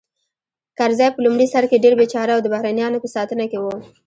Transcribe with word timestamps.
کرزی 0.77 1.09
په 1.13 1.19
لومړي 1.25 1.47
سر 1.53 1.63
کې 1.69 1.81
ډېر 1.83 1.93
بېچاره 2.01 2.31
او 2.35 2.41
د 2.43 2.47
بهرنیانو 2.53 3.01
په 3.03 3.07
ساتنه 3.15 3.45
کې 3.51 3.57
و 3.61 3.65